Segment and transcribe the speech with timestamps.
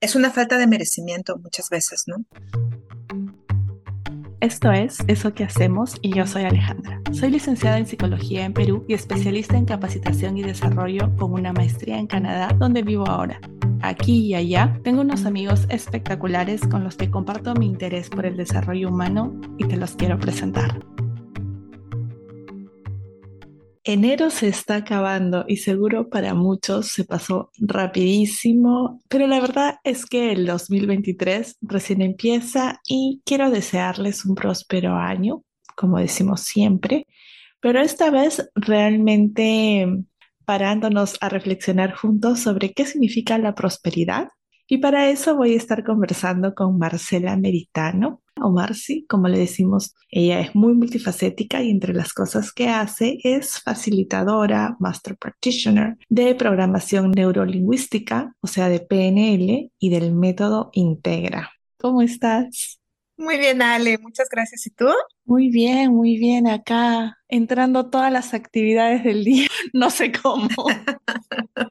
[0.00, 2.24] Es una falta de merecimiento muchas veces, ¿no?
[4.40, 7.00] Esto es Eso que hacemos y yo soy Alejandra.
[7.12, 11.98] Soy licenciada en Psicología en Perú y especialista en capacitación y desarrollo con una maestría
[11.98, 13.40] en Canadá, donde vivo ahora.
[13.82, 18.36] Aquí y allá tengo unos amigos espectaculares con los que comparto mi interés por el
[18.36, 20.78] desarrollo humano y te los quiero presentar.
[23.90, 30.04] Enero se está acabando y seguro para muchos se pasó rapidísimo, pero la verdad es
[30.04, 35.42] que el 2023 recién empieza y quiero desearles un próspero año,
[35.74, 37.06] como decimos siempre,
[37.60, 39.88] pero esta vez realmente
[40.44, 44.28] parándonos a reflexionar juntos sobre qué significa la prosperidad.
[44.66, 49.94] Y para eso voy a estar conversando con Marcela Meritano, o Marcy, como le decimos.
[50.10, 56.34] Ella es muy multifacética y entre las cosas que hace es facilitadora, master practitioner de
[56.34, 61.50] programación neurolingüística, o sea, de PNL y del método Integra.
[61.78, 62.80] ¿Cómo estás?
[63.16, 64.66] Muy bien, Ale, muchas gracias.
[64.66, 64.88] ¿Y tú?
[65.28, 66.46] Muy bien, muy bien.
[66.46, 70.48] Acá entrando todas las actividades del día, no sé cómo,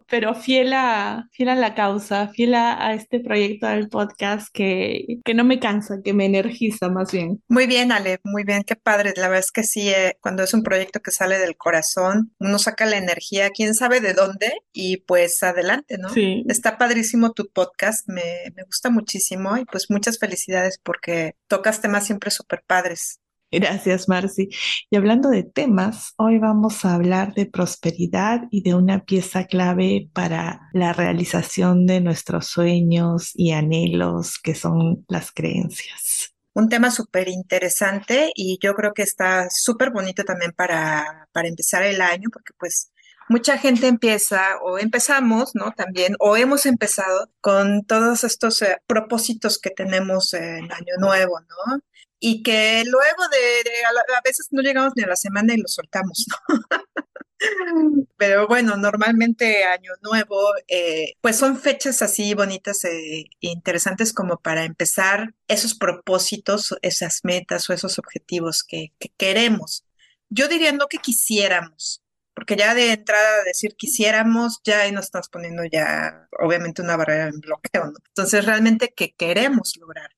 [0.07, 5.33] pero fiel a, fiel a la causa, fiel a, este proyecto del podcast que, que,
[5.33, 7.41] no me cansa, que me energiza más bien.
[7.47, 9.13] Muy bien, Ale, muy bien, qué padre.
[9.15, 12.59] La verdad es que sí, eh, cuando es un proyecto que sale del corazón, uno
[12.59, 16.09] saca la energía, quién sabe de dónde, y pues adelante, ¿no?
[16.09, 16.43] Sí.
[16.47, 22.05] Está padrísimo tu podcast, me, me gusta muchísimo y pues muchas felicidades porque tocas temas
[22.05, 23.19] siempre súper padres.
[23.49, 24.49] Gracias, Marci.
[24.89, 30.09] Y hablando de temas, hoy vamos a hablar de prosperidad y de una pieza clave
[30.13, 36.33] para la realización de nuestros sueños y anhelos, que son las creencias.
[36.53, 41.83] Un tema súper interesante y yo creo que está súper bonito también para, para empezar
[41.83, 42.91] el año, porque pues
[43.29, 45.71] mucha gente empieza o empezamos, ¿no?
[45.71, 51.79] También, o hemos empezado con todos estos eh, propósitos que tenemos en Año Nuevo, ¿no?
[52.19, 56.25] Y que luego de, a, veces no llegamos ni a la semana y lo soltamos,
[56.29, 56.59] ¿no?
[58.17, 64.63] Pero bueno, normalmente Año Nuevo, eh, pues son fechas así bonitas e interesantes como para
[64.63, 69.85] empezar esos propósitos, esas metas o esos objetivos que, que queremos.
[70.29, 75.29] Yo diría no que quisiéramos, porque ya de entrada decir quisiéramos, ya ahí nos estamos
[75.29, 77.99] poniendo ya obviamente una barrera en bloqueo, ¿no?
[78.07, 80.16] Entonces realmente que queremos lograr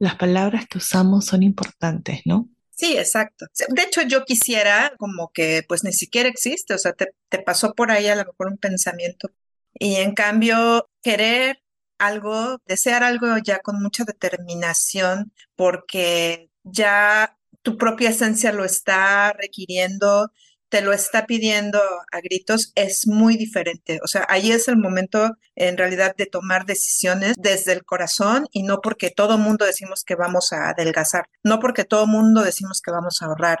[0.00, 2.48] las palabras que usamos son importantes, ¿no?
[2.70, 3.46] Sí, exacto.
[3.68, 7.12] De hecho, yo quisiera como que pues ni siquiera existe, o sea, te,
[7.44, 9.30] pasó por ahí a lo mejor un pensamiento
[9.74, 11.62] y en cambio querer
[11.98, 20.32] algo, desear algo ya con mucha determinación porque ya tu propia esencia lo está requiriendo,
[20.70, 21.78] te lo está pidiendo
[22.12, 23.98] a gritos, es muy diferente.
[24.02, 28.62] O sea, ahí es el momento en realidad de tomar decisiones desde el corazón y
[28.62, 32.92] no porque todo mundo decimos que vamos a adelgazar, no porque todo mundo decimos que
[32.92, 33.58] vamos a ahorrar.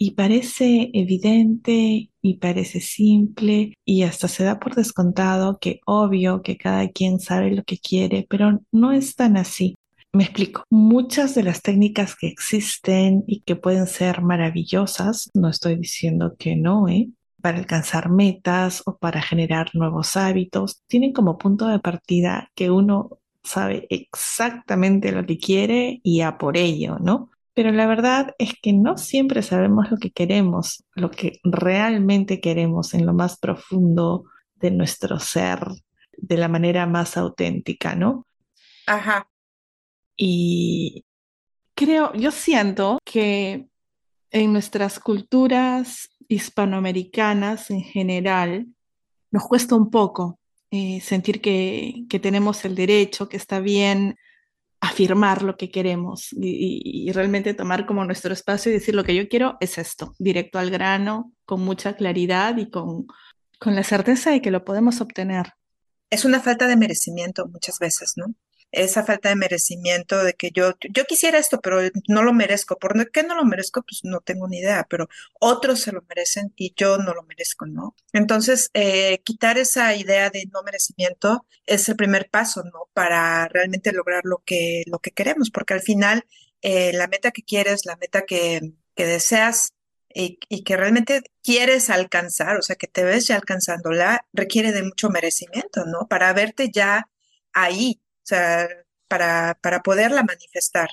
[0.00, 6.56] Y parece evidente y parece simple y hasta se da por descontado que obvio que
[6.56, 9.74] cada quien sabe lo que quiere, pero no es tan así.
[10.12, 10.64] Me explico.
[10.70, 16.56] Muchas de las técnicas que existen y que pueden ser maravillosas, no estoy diciendo que
[16.56, 17.10] no, ¿eh?
[17.40, 23.18] para alcanzar metas o para generar nuevos hábitos, tienen como punto de partida que uno
[23.44, 27.30] sabe exactamente lo que quiere y a por ello, ¿no?
[27.54, 32.94] Pero la verdad es que no siempre sabemos lo que queremos, lo que realmente queremos
[32.94, 34.24] en lo más profundo
[34.56, 35.60] de nuestro ser,
[36.16, 38.26] de la manera más auténtica, ¿no?
[38.86, 39.28] Ajá.
[40.20, 41.04] Y
[41.74, 43.68] creo, yo siento que
[44.30, 48.66] en nuestras culturas hispanoamericanas en general
[49.30, 50.38] nos cuesta un poco
[50.70, 54.16] eh, sentir que, tenemos el derecho, que está bien
[54.80, 59.28] afirmar lo que queremos y, realmente tomar como nuestro espacio y decir lo que yo
[59.28, 63.06] quiero es esto, directo al grano, con mucha claridad y con,
[63.60, 65.52] con la certeza de que lo podemos obtener.
[66.10, 68.34] Es una falta de merecimiento muchas veces, ¿no?
[68.72, 72.78] Esa falta de merecimiento de que yo, yo quisiera esto, pero no lo merezco.
[72.78, 73.82] ¿Por qué no lo merezco?
[73.82, 75.08] Pues no tengo ni idea, pero
[75.40, 77.94] otros se lo merecen y yo no lo merezco, ¿no?
[78.12, 82.88] Entonces, eh, quitar esa idea de no merecimiento es el primer paso, ¿no?
[82.92, 86.24] Para realmente lograr lo que, lo que queremos, porque al final
[86.62, 89.72] eh, la meta que quieres, la meta que, que deseas,
[90.14, 94.82] y, y, que realmente quieres alcanzar, o sea, que te ves ya alcanzándola, requiere de
[94.82, 96.08] mucho merecimiento, ¿no?
[96.08, 97.08] Para verte ya
[97.52, 98.68] ahí, sea,
[99.08, 100.90] para, para poderla manifestar.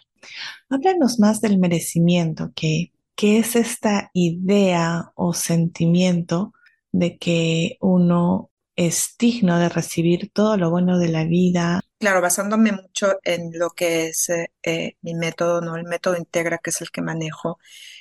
[0.70, 6.54] Háblanos más del merecimiento, que, que es esta idea o sentimiento
[6.92, 12.72] de que uno es digno de recibir todo lo bueno de la vida claro, basándome
[12.72, 15.76] mucho en lo que es eh, eh, mi método, ¿no?
[15.76, 17.58] El método Integra, que es el que manejo.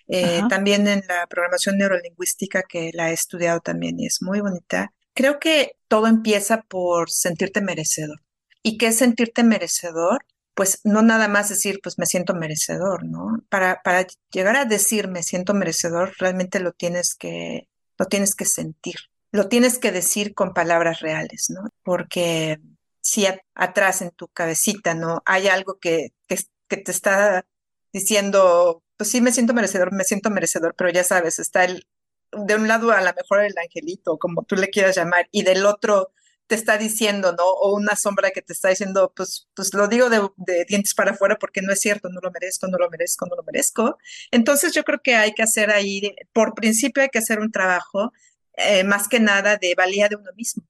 [0.09, 4.93] Eh, también en la programación neurolingüística, que la he estudiado también y es muy bonita.
[5.15, 8.21] Creo que todo empieza por sentirte merecedor.
[8.65, 10.25] ¿Y qué es sentirte merecedor?
[10.55, 13.45] Pues no nada más decir, pues me siento merecedor, ¿no?
[13.51, 17.69] Para, para llegar a decir me siento merecedor, realmente lo tienes que,
[17.99, 18.97] lo tienes que sentir.
[19.33, 21.69] Lo tienes que decir con palabras reales, ¿no?
[21.83, 22.59] Porque
[23.03, 25.23] si atrás en tu cabecita, ¿no?
[25.27, 26.39] Hay algo que, que,
[26.69, 27.45] que te está
[27.93, 31.87] diciendo, pues sí, me siento merecedor, me siento merecedor, pero ya sabes, está el,
[32.33, 35.67] de un lado a lo mejor el angelito, como tú le quieras llamar, y del
[35.67, 36.13] otro
[36.47, 37.45] te está diciendo, ¿no?
[37.45, 41.13] O una sombra que te está diciendo, pues, pues lo digo de, de dientes para
[41.13, 43.99] afuera porque no es cierto, no lo merezco, no lo merezco, no lo merezco.
[44.31, 48.13] Entonces yo creo que hay que hacer ahí, por principio hay que hacer un trabajo
[48.55, 50.65] eh, más que nada de valía de uno mismo,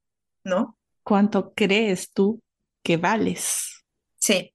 [0.45, 0.79] ¿no?
[1.03, 2.43] ¿cuánto crees tú
[2.83, 3.85] que vales?
[4.19, 4.53] Sí,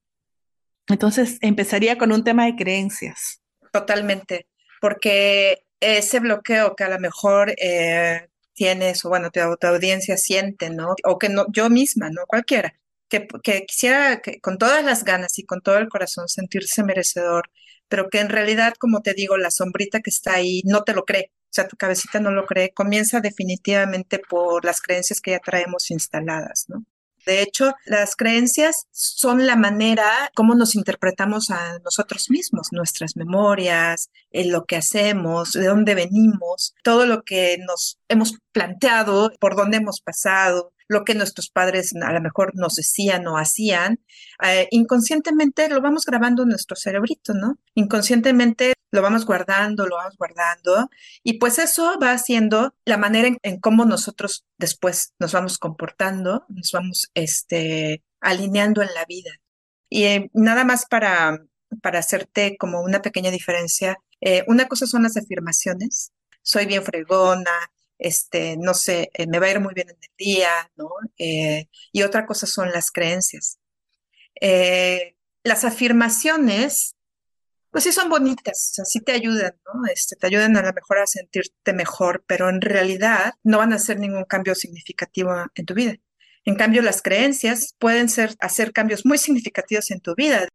[0.89, 3.41] Entonces empezaría con un tema de creencias.
[3.71, 4.47] totalmente,
[4.81, 8.28] porque ese bloqueo que a lo mejor eh,
[8.59, 10.95] tienes, o bueno, tu, audiencia siente, ¿no?
[11.05, 12.25] O que no, yo misma, ¿no?
[12.27, 12.75] Cualquiera,
[13.07, 17.49] que, que quisiera que, con todas las ganas y con todo el corazón sentirse merecedor,
[17.87, 21.05] pero que en realidad, como te digo, la sombrita que está ahí no te lo
[21.05, 21.31] cree.
[21.45, 25.89] O sea, tu cabecita no lo cree, comienza definitivamente por las creencias que ya traemos
[25.91, 26.85] instaladas, ¿no?
[27.29, 34.09] De hecho, las creencias son la manera como nos interpretamos a nosotros mismos, nuestras memorias,
[34.31, 39.77] en lo que hacemos, de dónde venimos, todo lo que nos hemos planteado, por dónde
[39.77, 43.99] hemos pasado, lo que nuestros padres a lo mejor nos decían o hacían,
[44.43, 47.59] eh, inconscientemente lo vamos grabando en nuestro cerebrito, ¿no?
[47.75, 50.89] Inconscientemente lo vamos guardando, lo vamos guardando,
[51.23, 56.71] y pues eso va haciendo la manera en, cómo nosotros después nos vamos comportando, nos
[56.73, 59.31] vamos este, alineando en la vida.
[59.89, 61.37] Y eh, nada más para,
[61.83, 67.51] para hacerte como una pequeña diferencia, eh, una cosa son las afirmaciones, soy bien fregona,
[67.99, 70.89] este, no sé, eh, me va a ir muy bien en el día, ¿no?
[71.17, 73.59] Eh, y otra cosa son las creencias.
[74.41, 76.95] Eh, las afirmaciones
[77.71, 79.85] pues sí son bonitas, o sí te ayudan, ¿no?
[79.93, 83.75] Este, te ayudan a lo mejor a sentirte mejor, pero en realidad no van a
[83.75, 85.95] hacer ningún cambio significativo en tu vida.
[86.45, 90.47] En cambio, las creencias pueden ser, hacer cambios muy significativos en tu vida.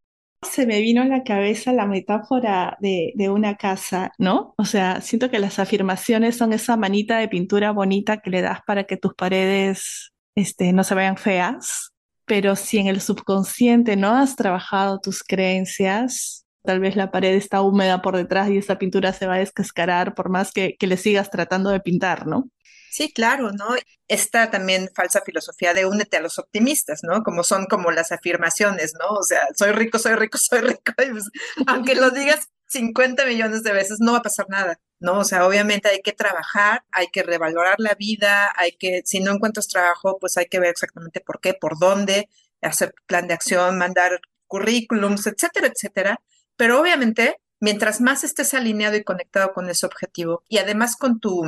[0.44, 4.54] Se me vino a la cabeza la metáfora de, de una casa, ¿no?
[4.58, 8.60] O sea, siento que las afirmaciones son esa manita de pintura bonita que le das
[8.66, 11.92] para que tus paredes, este, no se vean feas,
[12.24, 17.60] pero si en el subconsciente no has trabajado tus creencias, tal vez la pared está
[17.62, 20.96] húmeda por detrás y esa pintura se va a descascarar por más que, que le
[20.96, 22.48] sigas tratando de pintar, ¿no?
[22.94, 23.74] Sí, claro, ¿no?
[24.06, 27.24] Esta también falsa filosofía de únete a los optimistas, ¿no?
[27.24, 29.16] Como son como las afirmaciones, ¿no?
[29.16, 30.92] O sea, soy rico, soy rico, soy rico.
[31.04, 31.24] Y pues,
[31.66, 35.18] aunque lo digas 50 millones de veces, no va a pasar nada, ¿no?
[35.18, 39.32] O sea, obviamente hay que trabajar, hay que revalorar la vida, hay que, si no
[39.32, 42.28] encuentras trabajo, pues hay que ver exactamente por qué, por dónde,
[42.62, 46.20] hacer plan de acción, mandar currículums, etcétera, etcétera.
[46.56, 51.42] Pero obviamente, mientras más estés alineado y conectado con ese objetivo y además con tu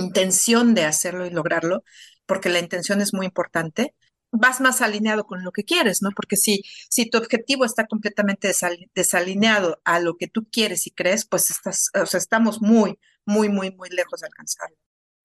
[0.00, 1.84] intención de hacerlo y lograrlo,
[2.26, 3.94] porque la intención es muy importante,
[4.32, 6.10] vas más alineado con lo que quieres, ¿no?
[6.14, 10.90] Porque si, si tu objetivo está completamente desali desalineado a lo que tú quieres y
[10.90, 14.76] crees, pues estás, o sea, estamos muy, muy, muy, muy lejos de alcanzarlo.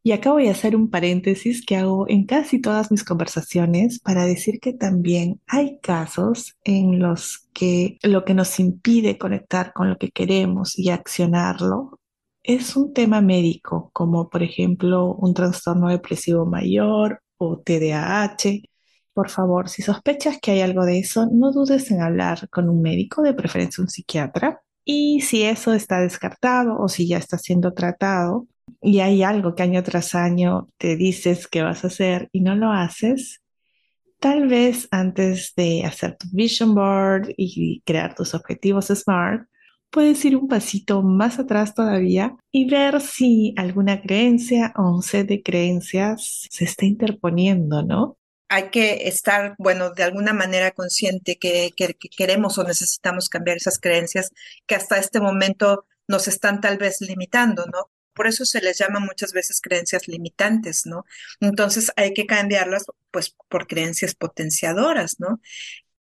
[0.03, 4.25] Y acá voy a hacer un paréntesis que hago en casi todas mis conversaciones para
[4.25, 9.98] decir que también hay casos en los que lo que nos impide conectar con lo
[9.98, 12.00] que queremos y accionarlo
[12.48, 18.62] es un tema médico, como por ejemplo un trastorno depresivo mayor o TDAH.
[19.14, 22.82] Por favor, si sospechas que hay algo de eso, no dudes en hablar con un
[22.82, 24.62] médico, de preferencia un psiquiatra.
[24.84, 28.48] Y si eso está descartado o si ya está siendo tratado,
[28.82, 32.56] y hay algo que año tras año te dices que vas a hacer y no
[32.56, 33.42] lo haces,
[34.20, 39.48] tal vez antes de hacer tu vision board y crear tus objetivos SMART,
[39.96, 45.25] puedes ir un pasito más atrás todavía y ver si alguna creencia o un set
[45.25, 48.18] de creencias se está interponiendo, ¿no?
[48.50, 53.56] Hay que estar, bueno, de alguna manera consciente que, que, que queremos o necesitamos cambiar
[53.56, 54.32] esas creencias
[54.68, 57.90] que hasta este momento nos están tal vez limitando, ¿no?
[58.14, 61.04] por eso se les llama muchas veces creencias limitantes, ¿no?
[61.42, 65.42] Entonces hay que cambiarlas pues por creencias potenciadoras, ¿no?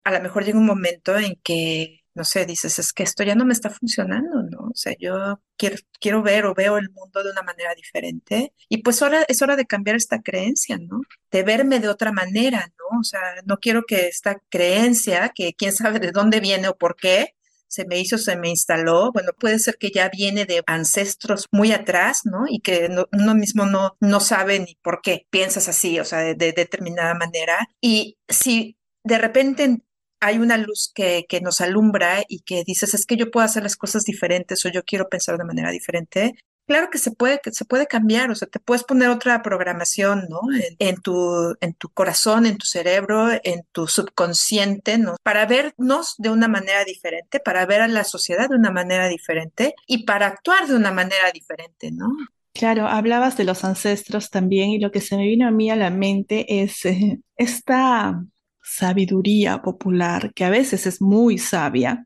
[0.06, 3.36] A lo mejor llega un momento en que no sé, dices, es que esto ya
[3.36, 4.70] no me está funcionando, ¿no?
[4.72, 8.82] O sea, yo quiero, quiero ver o veo el mundo de una manera diferente y
[8.84, 11.02] pues ahora es hora de cambiar esta creencia, ¿no?
[11.32, 13.00] De verme de otra manera, ¿no?
[13.00, 16.96] O sea, no quiero que esta creencia, que quién sabe de dónde viene o por
[16.96, 17.36] qué,
[17.70, 21.72] se me hizo, se me instaló, bueno, puede ser que ya viene de ancestros muy
[21.72, 22.46] atrás, ¿no?
[22.50, 26.34] Y que uno mismo no, no sabe ni por qué piensas así, o sea, de,
[26.34, 27.70] de determinada manera.
[27.80, 29.82] Y si de repente
[30.20, 33.64] hay una luz que, que, nos alumbra y que dices, es que yo puedo hacer
[33.64, 36.36] las cosas diferentes o yo quiero pensar de manera diferente,
[36.70, 40.28] claro que se puede, que se puede cambiar, o sea, te puedes poner otra programación,
[40.30, 40.40] ¿no?
[40.78, 45.16] En, tu, en tu corazón, en tu cerebro, en tu subconsciente, ¿no?
[45.24, 49.74] Para vernos de una manera diferente, para ver a la sociedad de una manera diferente
[49.88, 52.16] y para actuar de una manera diferente, ¿no?
[52.54, 55.76] Claro, hablabas de los ancestros también y lo que se me vino a mí a
[55.76, 58.24] la mente es eh, esta
[58.70, 62.06] sabiduría popular, que a veces es muy sabia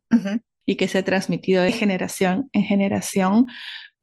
[0.65, 3.47] y que se ha transmitido de generación en generación,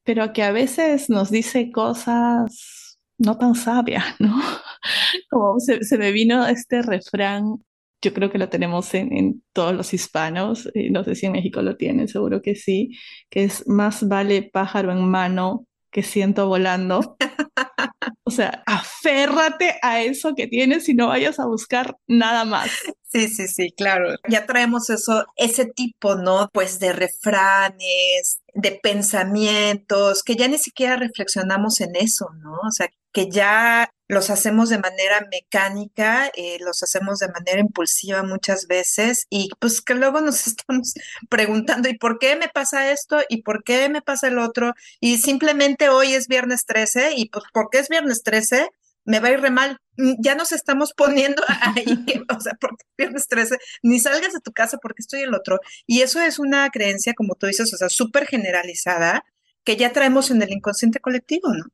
[0.04, 4.34] pero que a veces nos dice cosas no tan sabias, ¿no?
[5.30, 7.56] Como se, me vino este refrán,
[8.02, 11.76] yo creo que lo tenemos en, todos los hispanos, no sé si en México lo
[11.76, 12.98] tienen, seguro que sí,
[13.28, 17.16] que es más vale pájaro en mano que siento volando.
[18.24, 22.70] O sea, aférrate a eso que tienes y no vayas a buscar nada más.
[23.12, 24.14] Sí, sí, sí, claro.
[24.28, 26.48] Ya traemos eso, ese tipo, ¿no?
[26.52, 32.52] Pues de refranes, de pensamientos, que ya ni siquiera reflexionamos en eso, ¿no?
[32.52, 38.24] O sea, que ya los hacemos de manera mecánica, eh, los hacemos de manera impulsiva
[38.24, 40.94] muchas veces y pues que luego nos estamos
[41.28, 43.20] preguntando, ¿y por qué me pasa esto?
[43.28, 44.74] ¿Y por qué me pasa el otro?
[44.98, 48.68] Y simplemente hoy es viernes 13 y pues ¿por qué es viernes 13?
[49.04, 49.78] me va a ir re mal.
[49.96, 52.04] Mm, ya nos estamos poniendo ahí,
[52.36, 55.60] o sea, porque pierdes 13, ni salgas de tu casa porque estoy el otro.
[55.86, 59.24] Y eso es una creencia, como tú dices, o sea, súper generalizada
[59.64, 61.64] que ya traemos en el inconsciente colectivo, ¿no?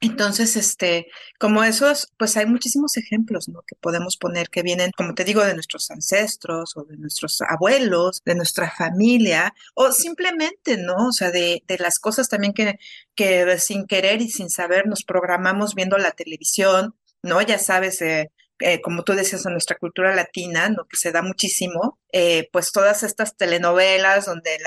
[0.00, 1.06] Entonces, este,
[1.38, 3.62] como esos, pues hay muchísimos ejemplos, ¿no?
[3.66, 8.22] Que podemos poner que vienen, como te digo, de nuestros ancestros o de nuestros abuelos,
[8.24, 11.08] de nuestra familia, o simplemente, ¿no?
[11.08, 12.78] O sea, de, de las cosas también que,
[13.14, 17.40] que sin querer y sin saber nos programamos viendo la televisión, ¿no?
[17.40, 20.86] Ya sabes, eh, eh, como tú decías, en nuestra cultura latina, ¿no?
[20.86, 24.58] que se da muchísimo, eh, pues todas estas telenovelas donde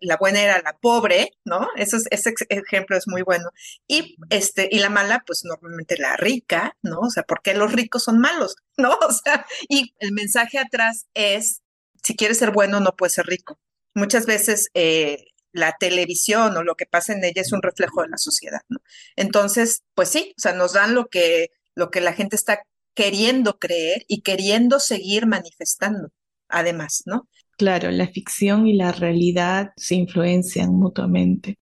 [0.00, 1.68] la, buena era la pobre, ¿no?
[1.76, 3.50] Eso ese ejemplo es muy bueno.
[3.86, 7.00] Y, este, y la mala, pues normalmente la rica, ¿no?
[7.00, 8.56] O sea, ¿por qué los ricos son malos?
[8.76, 8.98] ¿No?
[9.08, 11.62] O sea, y el mensaje atrás es,
[12.02, 13.60] si quieres ser bueno, no puedes ser rico.
[13.94, 14.68] Muchas veces...
[14.74, 18.60] Eh, la televisión o lo que pasa en ella es un reflejo de la sociedad,
[18.68, 18.78] ¿no?
[19.16, 22.60] Entonces, pues sí, o sea, nos dan lo que, lo que la gente está
[22.96, 26.08] queriendo creer y queriendo seguir manifestando,
[26.48, 27.28] además, ¿no?
[27.56, 31.58] Claro, la ficción y la realidad se influencian mutuamente.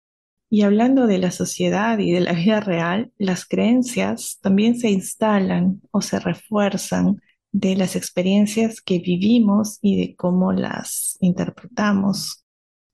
[0.50, 5.81] Y hablando de la sociedad y de la vida real, las creencias también se instalan
[5.91, 7.21] o se refuerzan
[7.51, 12.43] de las experiencias que vivimos y de cómo las interpretamos,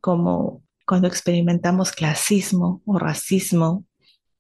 [0.02, 3.86] como cuando experimentamos clasismo o racismo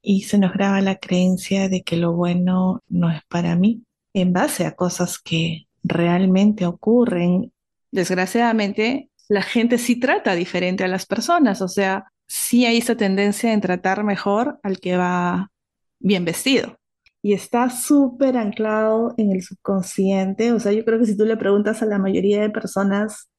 [0.05, 3.83] y se nos graba la creencia de que lo bueno no es para mí
[4.13, 7.51] en base a cosas que realmente ocurren.
[7.91, 13.51] Desgraciadamente, la gente sí trata diferente a las personas, o sea, sí hay esa tendencia
[13.51, 15.51] en tratar mejor al que va
[15.99, 16.77] bien vestido.
[17.21, 21.37] Y está súper anclado en el subconsciente, o sea, yo creo que si tú le
[21.37, 23.29] preguntas a la mayoría de personas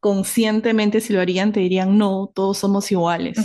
[0.00, 3.38] conscientemente si lo harían, te dirían, no, todos somos iguales.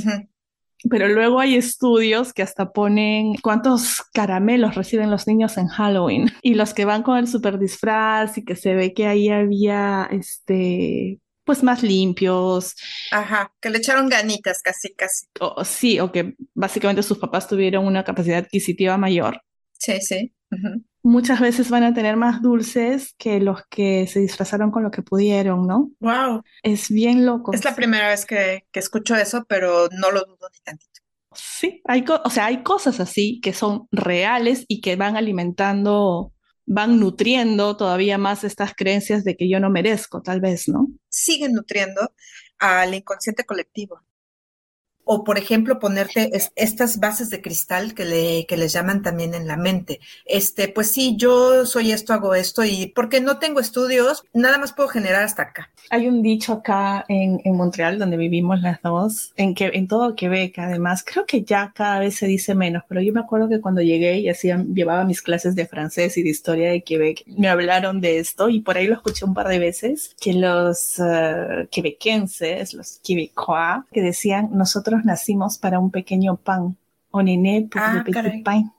[0.90, 6.54] Pero luego hay estudios que hasta ponen cuántos caramelos reciben los niños en Halloween y
[6.54, 11.20] los que van con el super disfraz y que se ve que ahí había este
[11.44, 12.76] pues más limpios.
[13.12, 15.28] Ajá, que le echaron ganitas casi, casi.
[15.40, 19.42] O, sí, o que básicamente sus papás tuvieron una capacidad adquisitiva mayor.
[19.72, 20.34] Sí, sí
[21.08, 25.02] muchas veces van a tener más dulces que los que se disfrazaron con lo que
[25.02, 25.92] pudieron, ¿no?
[26.00, 26.44] Wow.
[26.64, 27.54] Es bien loco.
[27.54, 31.02] Es la primera vez que, escucho eso, pero no lo dudo ni tantito.
[31.34, 36.34] Sí, hay o sea, hay cosas así que son reales y que van alimentando,
[36.66, 40.88] van nutriendo todavía más estas creencias de que yo no merezco, tal vez, ¿no?
[41.10, 42.12] Siguen nutriendo
[42.60, 44.02] al inconsciente colectivo.
[45.08, 49.48] O por ejemplo ponerte estas bases de cristal que, le, que les llaman también en
[49.48, 50.00] la mente.
[50.26, 54.74] Este, pues sí, yo soy esto, hago esto y porque no tengo estudios, nada más
[54.74, 55.72] puedo generar hasta acá.
[55.90, 60.16] Hay un dicho acá en, en Montreal donde vivimos las dos, en que en todo
[60.16, 63.62] Quebec además, creo que ya cada vez se dice menos, pero yo me acuerdo que
[63.62, 67.48] cuando llegué y hacía, llevaba mis clases de francés y de historia de Quebec, me
[67.48, 71.68] hablaron de esto y por ahí lo escuché un par de veces, que los uh,
[72.74, 76.78] los quebecois, que decían, nosotros nacimos para un pequeño pan,
[77.12, 78.04] o nené ah,
[78.44, 78.72] pain.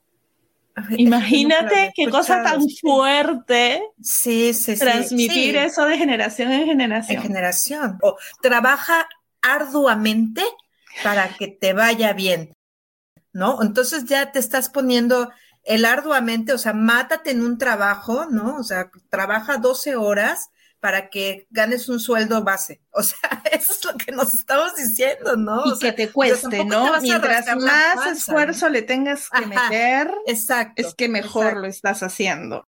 [0.97, 3.83] Imagínate qué cosa tan fuerte.
[4.01, 4.79] Sí, sí, sí.
[4.79, 7.17] Transmitir eso de generación en generación.
[7.17, 7.99] En generación.
[8.03, 9.09] O trabaja
[9.43, 10.43] arduamente
[11.03, 12.57] para que te vaya bien,
[13.33, 13.63] ¿no?
[13.63, 15.31] Entonces ya te estás poniendo
[15.65, 18.57] el arduamente, o sea, mátate en un trabajo, ¿no?
[18.57, 22.81] O sea, trabaja 12 horas para que ganes un sueldo base.
[22.99, 25.63] O sea, eso es lo que nos estamos diciendo, ¿no?
[25.67, 27.01] Y que te cueste, ¿no?
[27.01, 32.67] Mientras más esfuerzo le tengas que meter, exacto, es que mejor lo estás haciendo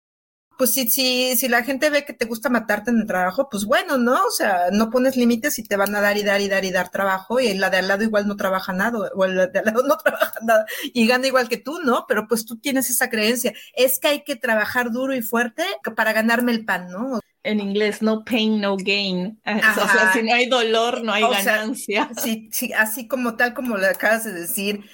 [0.60, 3.64] pues si, si, si la gente ve que te gusta matarte en el trabajo, pues
[3.64, 4.26] bueno, ¿no?
[4.26, 6.70] O sea, no pones límites y te van a dar y dar y dar y
[6.70, 9.64] dar trabajo y la de al lado igual no trabaja nada o el de al
[9.64, 12.04] lado no trabaja nada y gana igual que tú, ¿no?
[12.06, 13.54] Pero pues tú tienes esa creencia.
[13.72, 15.64] Es que hay que trabajar duro y fuerte
[15.96, 17.20] para ganarme el pan, ¿no?
[17.42, 19.40] En inglés, no pain, no gain.
[19.46, 22.10] O sea, si no hay dolor, no hay ganancia.
[22.22, 24.84] sí, sí, así como tal como le acabas de decir,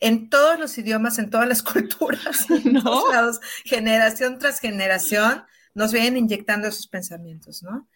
[0.00, 5.44] en todos los idiomas, en todas las culturas, en todos lados, generación tras generación,
[5.74, 7.88] nos vienen inyectando esos pensamientos, ¿no?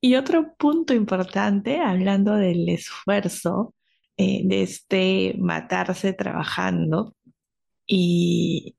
[0.00, 3.74] Y otro punto importante, hablando del esfuerzo,
[4.16, 7.14] eh, de este matarse trabajando,
[7.86, 8.76] y,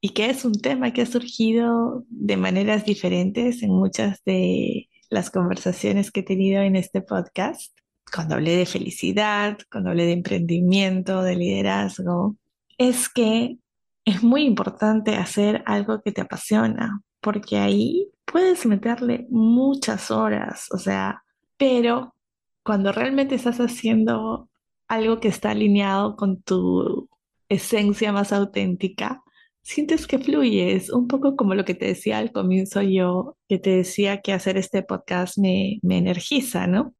[0.00, 5.30] y que es un tema que ha surgido de maneras diferentes en muchas de las
[5.30, 7.76] conversaciones que he tenido en este podcast,
[8.12, 12.36] cuando hablé de felicidad, cuando hablé de emprendimiento, de liderazgo,
[12.78, 13.58] es que
[14.04, 20.78] es muy importante hacer algo que te apasiona, porque ahí puedes meterle muchas horas, o
[20.78, 21.24] sea,
[21.56, 22.14] pero
[22.62, 24.48] cuando realmente estás haciendo
[24.88, 27.08] algo que está alineado con tu
[27.48, 29.22] esencia más auténtica,
[29.66, 33.70] sientes que fluyes, un poco como lo que te decía al comienzo yo, que te
[33.70, 36.94] decía que hacer este podcast me, me energiza, ¿no?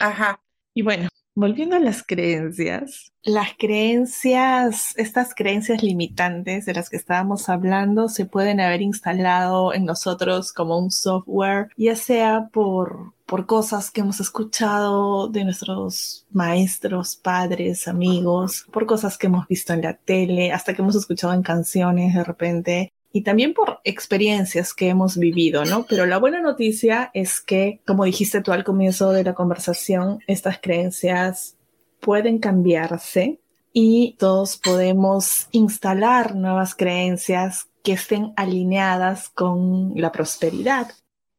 [0.00, 0.42] Ajá.
[0.72, 1.08] Y bueno,
[1.38, 8.26] volviendo a las creencias, las creencias, estas creencias limitantes de las que estábamos hablando, se
[8.26, 14.18] pueden haber instalado en nosotros como un software, ya sea por, por cosas que hemos
[14.18, 20.74] escuchado de nuestros maestros, padres, amigos, por cosas que hemos visto en la tele, hasta
[20.74, 25.86] que hemos escuchado en canciones de repente, y también por experiencias que hemos vivido, ¿no?
[25.88, 30.58] Pero la buena noticia es que, como dijiste tú al comienzo de la conversación, estas
[30.60, 31.56] creencias
[32.00, 33.40] pueden cambiarse
[33.72, 40.88] y todos podemos instalar nuevas creencias que estén alineadas con la prosperidad.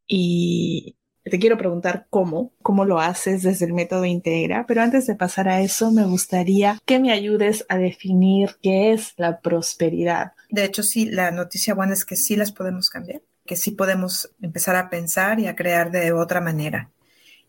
[0.07, 5.15] Y te quiero preguntar cómo, cómo lo haces desde el método Integra, pero antes de
[5.15, 10.31] pasar a eso, me gustaría que me ayudes a definir qué es la prosperidad.
[10.49, 14.31] De hecho, sí, la noticia buena es que sí las podemos cambiar, que sí podemos
[14.41, 16.91] empezar a pensar y a crear de otra manera.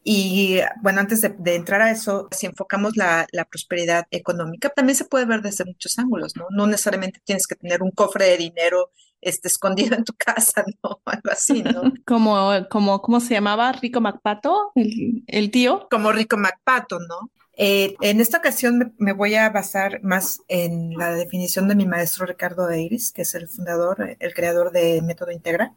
[0.02, 5.04] Y bueno, antes de, entrar a eso, si enfocamos la, la, prosperidad económica, también se
[5.04, 6.46] puede ver desde muchos ángulos, ¿no?
[6.50, 11.00] No necesariamente tienes que tener un cofre de dinero este, escondido en tu casa, ¿no?
[11.04, 11.82] Algo así, ¿no?
[12.06, 13.72] como, como, ¿cómo se llamaba?
[13.72, 15.86] Rico MacPato, el, el tío.
[15.90, 17.30] Como Rico MacPato, ¿no?
[17.62, 22.24] Eh, en esta ocasión me, voy a basar más en la definición de mi maestro
[22.24, 25.74] Ricardo Eiris, que es el fundador, el creador de Método Integra,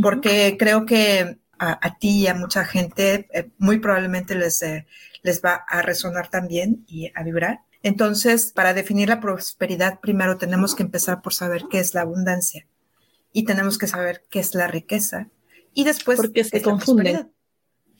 [0.00, 4.86] porque creo que a, ti y a mucha gente eh, muy probablemente les, eh,
[5.24, 7.62] les va a resonar también y a vibrar.
[7.82, 12.68] Entonces, para definir la prosperidad, primero tenemos que empezar por saber qué es la abundancia
[13.32, 15.28] y tenemos que saber qué es la riqueza
[15.74, 16.18] y después...
[16.18, 17.32] Porque se confunden.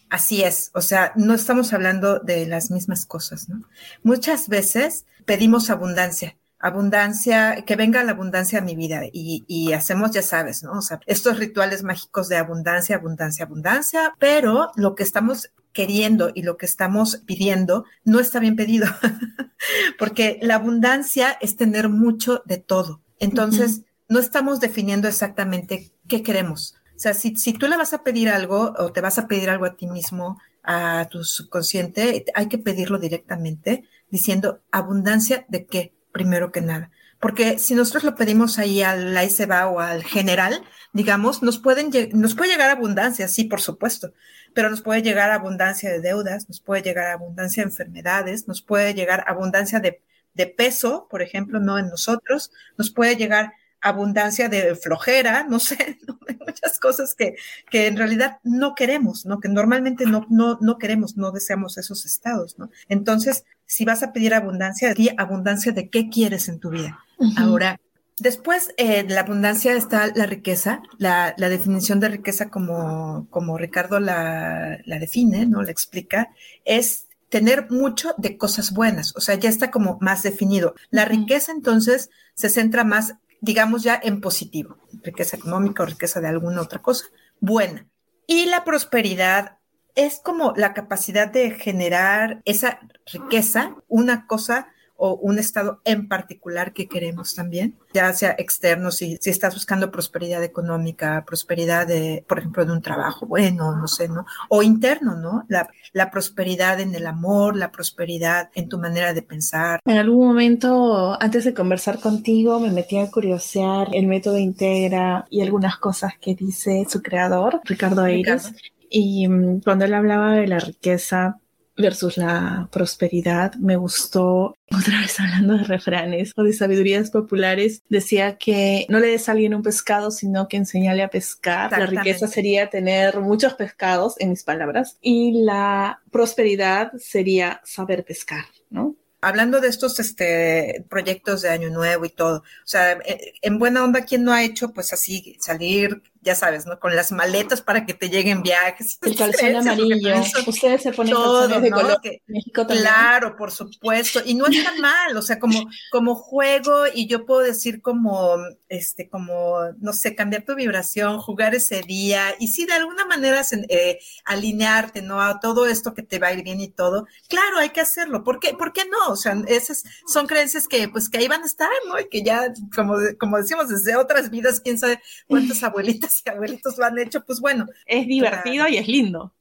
[0.09, 3.63] Así es, o sea, no estamos hablando de las mismas cosas, ¿no?
[4.05, 10.23] Muchas veces pedimos abundancia, abundancia, que venga la abundancia a mi vida y, hacemos, ya
[10.23, 10.79] sabes, ¿no?
[10.79, 16.43] O sea, estos rituales mágicos de abundancia, abundancia, abundancia, pero lo que estamos queriendo y
[16.43, 18.87] lo que estamos pidiendo no está bien pedido,
[19.99, 23.03] porque la abundancia es tener mucho de todo.
[23.19, 26.77] Entonces, no estamos definiendo exactamente qué queremos.
[26.97, 29.51] O sea, si, si tú le vas a pedir algo o te vas a pedir
[29.51, 35.95] algo a ti mismo, a tu subconsciente, hay que pedirlo directamente diciendo abundancia de qué,
[36.11, 36.91] primero que nada.
[37.21, 42.35] Porque si nosotros lo pedimos ahí al ICEBA o al general, digamos, nos, pueden, nos
[42.35, 44.13] puede llegar abundancia, sí, por supuesto,
[44.55, 48.95] pero nos puede llegar abundancia de deudas, nos puede llegar abundancia de enfermedades, nos puede
[48.95, 50.03] llegar abundancia de,
[50.35, 53.53] de peso, por ejemplo, no en nosotros, nos puede llegar
[53.89, 55.99] abundancia de flojera, no sé,
[56.47, 57.37] muchas cosas que,
[57.71, 59.41] que en realidad no queremos, ¿no?
[59.41, 62.71] Que normalmente no, no, no queremos, no deseamos esos estados, ¿no?
[62.89, 66.99] Entonces, si vas a pedir abundancia, di abundancia de qué quieres en tu vida.
[67.37, 67.81] Ahora,
[68.19, 73.59] después eh, de la abundancia está la riqueza, la, la definición de riqueza como, como
[73.59, 75.63] Ricardo la, la define, ¿no?
[75.63, 76.31] La explica,
[76.65, 80.75] es tener mucho de cosas buenas, o sea, ya está como más definido.
[80.91, 86.29] La riqueza entonces se centra más digamos ya en positivo, riqueza económica o riqueza de
[86.29, 87.07] alguna otra cosa,
[87.41, 87.87] buena.
[88.27, 89.59] Y la prosperidad
[89.95, 92.81] es como la capacidad de generar esa
[93.13, 99.19] riqueza, una cosa o un estado en particular que queremos también, ya sea externo, si,
[99.21, 104.09] si estás buscando prosperidad económica, prosperidad de, por ejemplo, de un trabajo bueno, no sé,
[104.09, 104.25] ¿no?
[104.49, 105.45] O interno, ¿no?
[105.49, 109.81] La, la prosperidad en el amor, la prosperidad en tu manera de pensar.
[109.85, 115.43] En algún momento, antes de conversar contigo, me metí a curiosear el método Integra y
[115.43, 118.53] algunas cosas que dice su creador, Ricardo Eiras.
[118.89, 121.41] Y mm, cuando él hablaba de la riqueza,
[121.77, 123.55] versus la prosperidad.
[123.57, 129.09] Me gustó, otra vez hablando de refranes o de sabidurías populares, decía que no le
[129.09, 131.71] des a alguien un pescado, sino que enseñale a pescar.
[131.71, 138.45] La riqueza sería tener muchos pescados, en mis palabras, y la prosperidad sería saber pescar,
[138.71, 138.97] ¿no?
[139.23, 142.97] hablando de estos este, proyectos de Año Nuevo y todo, o sea,
[143.43, 146.81] en buena onda, ¿quién no ha hecho pues así salir ya sabes, ¿no?
[146.81, 148.99] Con las maletas para que te lleguen viajes.
[149.03, 150.15] El calzón amarillo.
[150.47, 152.01] Ustedes se ponen todo, de color.
[152.27, 152.83] México también.
[152.83, 154.21] Claro, por supuesto.
[154.27, 159.09] Y no está mal, o sea, como, como juego, y yo puedo decir como, este,
[159.09, 163.99] como, no sé, cambiar tu vibración, jugar ese día, y sí, de alguna manera eh,
[164.25, 165.23] alinearte, ¿no?
[165.23, 167.07] A todo esto que te va a ir bien y todo.
[167.29, 168.25] Claro, hay que hacerlo.
[168.25, 169.13] ¿Por qué, ¿Por qué no?
[169.13, 172.01] O sea, esas son creencias que, pues, que ahí van a estar, ¿no?
[172.01, 176.79] Y que ya, como, como decimos, desde otras vidas, quién sabe cuántas abuelitas que abuelitos
[176.79, 177.67] lo han hecho, pues bueno.
[177.87, 179.33] Es divertido y es lindo.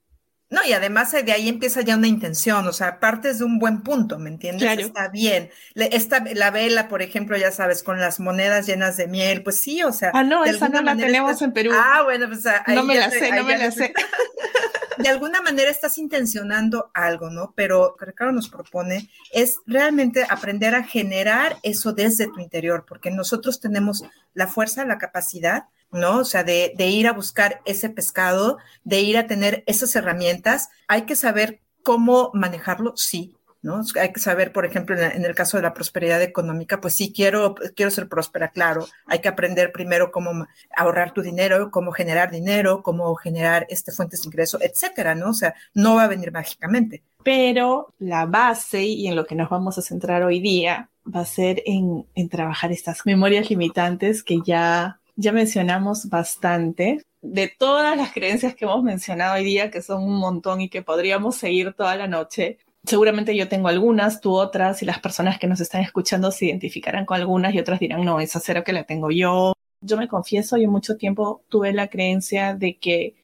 [0.48, 3.82] No, y además de ahí empieza ya una intención, o sea, partes de un buen
[3.82, 4.78] punto, ¿me entiendes?
[4.78, 5.50] Está bien.
[5.74, 9.82] Esta, la vela, por ejemplo, ya sabes, con las monedas llenas de miel, pues sí,
[9.82, 10.12] o sea.
[10.14, 11.72] Ah, no, esa no la tenemos en Perú.
[11.74, 13.92] Ah, bueno, pues ahí No me la sé, no me la sé.
[14.98, 17.54] de alguna manera estás intencionando algo, ¿no?
[17.56, 22.86] Pero lo que Ricardo nos propone es realmente aprender a generar eso desde tu interior,
[22.88, 26.20] porque nosotros tenemos la fuerza, la capacidad ¿no?
[26.20, 30.70] O sea, de, de, ir a buscar ese pescado, de ir a tener esas herramientas.
[30.88, 33.82] Hay que saber cómo manejarlo, sí, ¿no?
[34.00, 37.56] Hay que saber, por ejemplo, en, el caso de la prosperidad económica, pues sí, quiero,
[37.76, 38.86] quiero ser próspera, claro.
[39.08, 40.46] Hay que aprender primero cómo
[40.78, 45.32] ahorrar tu dinero, cómo generar dinero, cómo generar este, fuentes de ingreso, etcétera, ¿no?
[45.32, 47.04] O sea, no va a venir mágicamente.
[47.24, 51.26] Pero la base y en lo que nos vamos a centrar hoy día va a
[51.26, 58.14] ser en, en trabajar estas memorias limitantes que ya ya mencionamos bastante de todas las
[58.14, 61.96] creencias que hemos mencionado hoy día, que son un montón y que podríamos seguir toda
[61.96, 62.60] la noche.
[62.84, 67.06] Seguramente yo tengo algunas, tú otras, y las personas que nos están escuchando se identificarán
[67.06, 69.54] con algunas y otras dirán, no, esa cero que la tengo yo.
[69.82, 73.16] Yo me confieso, yo mucho tiempo tuve la creencia de que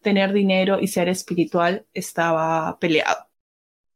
[0.00, 3.26] tener dinero y ser espiritual estaba peleado.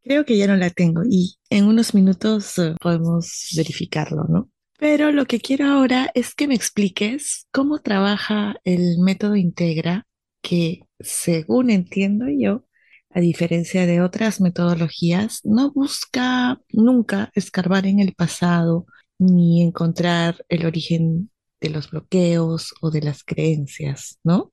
[0.03, 4.51] Creo que ya no la tengo y en unos minutos eh, podemos verificarlo, ¿no?
[4.85, 10.07] Pero lo que quiero ahora es que me expliques cómo trabaja el método Integra,
[10.43, 12.67] que según entiendo yo,
[13.09, 18.85] a diferencia de otras metodologías, no busca nunca escarbar en el pasado
[19.17, 21.31] ni encontrar el origen
[21.63, 24.53] de los bloqueos o de las creencias, ¿no?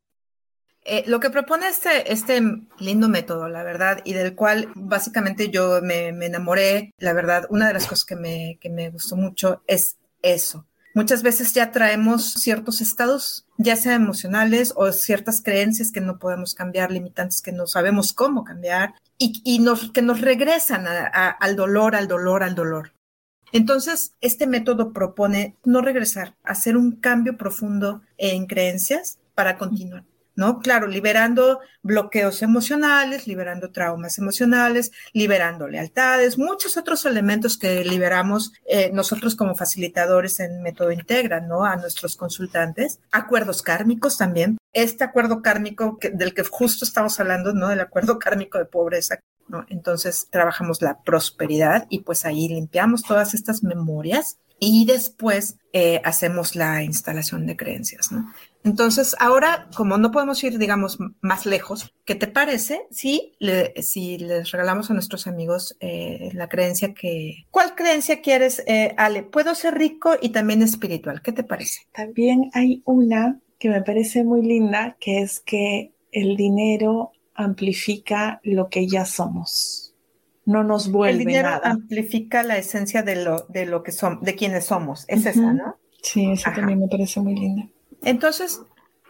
[0.85, 2.41] Eh, lo que propone este, este
[2.79, 7.73] lindo método, la verdad, y del cual básicamente yo me, enamoré, la verdad, una de
[7.73, 10.65] las cosas que me, que me gustó mucho es eso.
[10.93, 16.53] Muchas veces ya traemos ciertos estados, ya sea emocionales o ciertas creencias que no podemos
[16.53, 22.07] cambiar, limitantes que no sabemos cómo cambiar y, nos, que nos regresan al dolor, al
[22.07, 22.93] dolor, al dolor.
[23.53, 30.03] Entonces, este método propone no regresar, hacer un cambio profundo en creencias para continuar.
[30.35, 30.59] ¿No?
[30.59, 38.91] Claro, liberando bloqueos emocionales, liberando traumas emocionales, liberando lealtades, muchos otros elementos que liberamos eh,
[38.93, 41.65] nosotros como facilitadores en Método Integra, ¿no?
[41.65, 42.99] A nuestros consultantes.
[43.11, 44.57] Acuerdos kármicos también.
[44.73, 47.67] Este acuerdo kármico del que justo estamos hablando, ¿no?
[47.69, 49.65] Del acuerdo kármico de pobreza, ¿no?
[49.69, 56.55] Entonces trabajamos la prosperidad y pues ahí limpiamos todas estas memorias y después eh, hacemos
[56.55, 58.31] la instalación de creencias, ¿no?
[58.63, 63.33] Entonces, ahora, como no podemos ir, digamos, más lejos, ¿qué te parece si,
[63.81, 67.45] si les regalamos a nuestros amigos eh, la creencia que...
[67.49, 69.23] ¿Cuál creencia quieres, eh, Ale?
[69.23, 71.21] Puedo ser rico y también espiritual.
[71.21, 71.81] ¿Qué te parece?
[71.91, 78.69] También hay una que me parece muy linda, que es que el dinero amplifica lo
[78.69, 79.95] que ya somos.
[80.45, 81.69] No nos vuelve El dinero nada.
[81.69, 85.05] amplifica la esencia de lo, de lo que somos, de quienes somos.
[85.07, 85.77] Es esa, ¿no?
[86.01, 87.67] Sí, esa también me parece muy linda.
[88.01, 88.61] Entonces,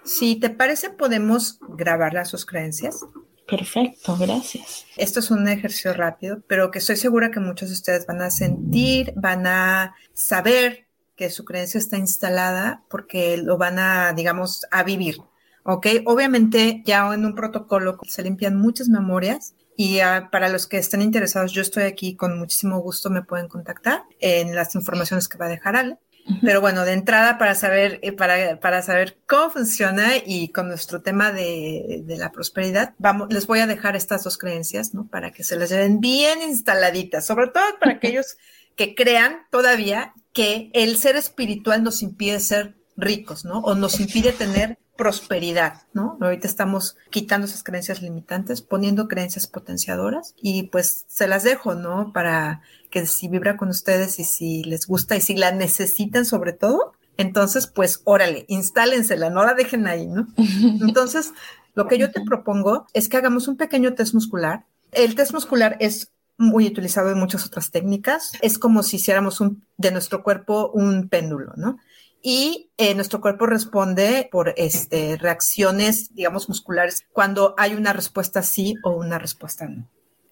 [0.03, 3.05] si te parece, podemos grabar las sus creencias.
[3.47, 4.85] Perfecto, gracias.
[4.95, 8.31] Esto es un ejercicio rápido, pero que estoy segura que muchos de ustedes van a
[8.31, 14.83] sentir, van a saber que su creencia está instalada porque lo van a, digamos, a
[14.83, 15.17] vivir.
[15.63, 15.85] ¿Ok?
[16.05, 21.01] Obviamente ya en un protocolo se limpian muchas memorias y uh, para los que estén
[21.01, 25.45] interesados, yo estoy aquí con muchísimo gusto, me pueden contactar en las informaciones que va
[25.45, 25.97] a dejar Ale.
[26.41, 31.01] Pero bueno, de entrada para saber, eh, para, para saber cómo funciona y con nuestro
[31.01, 35.07] tema de, de, la prosperidad, vamos, les voy a dejar estas dos creencias, ¿no?
[35.07, 38.37] Para que se las lleven bien instaladitas, sobre todo para aquellos
[38.75, 43.59] que crean todavía que el ser espiritual nos impide ser ricos, ¿no?
[43.59, 46.17] O nos impide tener prosperidad, ¿no?
[46.21, 52.13] Ahorita estamos quitando esas creencias limitantes, poniendo creencias potenciadoras y pues se las dejo, ¿no?
[52.13, 56.53] Para que si vibra con ustedes y si les gusta y si la necesitan sobre
[56.53, 60.27] todo, entonces pues órale, instálensela, no la dejen ahí, ¿no?
[60.85, 61.33] Entonces,
[61.73, 64.65] lo que yo te propongo es que hagamos un pequeño test muscular.
[64.91, 68.33] El test muscular es muy utilizado en muchas otras técnicas.
[68.41, 71.77] Es como si hiciéramos un, de nuestro cuerpo un péndulo, ¿no?
[72.21, 78.75] y eh, nuestro cuerpo responde por este, reacciones, digamos, musculares cuando hay una respuesta sí
[78.83, 79.87] o una respuesta no.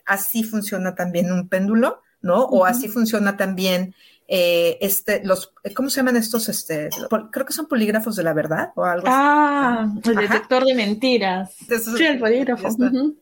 [0.05, 2.45] Así funciona también un péndulo, ¿no?
[2.45, 2.69] O uh -huh.
[2.69, 3.93] así funciona también
[4.31, 6.49] eh, este, los, ¿cómo se llaman estos?
[6.49, 6.89] Este,
[7.31, 10.09] creo que son polígrafos de la verdad o algo Ah, así.
[10.11, 11.55] el detector de mentiras.
[11.61, 12.67] Entonces, sí, el polígrafo.
[12.67, 13.15] Uh -huh.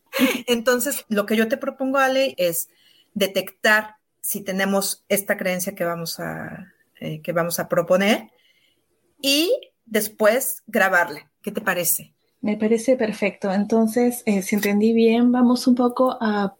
[0.46, 2.68] Entonces, lo que yo te propongo, Ale, es
[3.14, 8.28] detectar si tenemos esta creencia que vamos a, eh, que vamos a proponer
[9.22, 9.50] y
[9.86, 11.26] después grabarle.
[11.40, 12.12] ¿Qué te parece?
[12.42, 13.50] Me parece perfecto.
[13.50, 16.54] Entonces, eh, si entendí bien, vamos un poco a